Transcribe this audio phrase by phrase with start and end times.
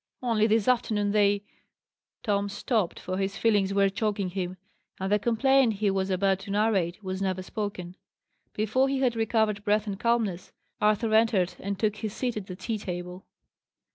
[0.23, 1.43] Only this afternoon they"
[2.23, 4.57] Tom stopped, for his feelings were choking him;
[4.99, 7.95] and the complaint he was about to narrate was never spoken.
[8.55, 12.55] Before he had recovered breath and calmness, Arthur entered and took his seat at the
[12.55, 13.27] tea table.